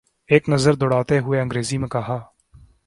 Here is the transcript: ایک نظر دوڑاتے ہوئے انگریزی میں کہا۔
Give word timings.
ایک 0.29 0.49
نظر 0.49 0.73
دوڑاتے 0.73 1.19
ہوئے 1.19 1.41
انگریزی 1.41 1.77
میں 1.77 1.89
کہا۔ 1.89 2.17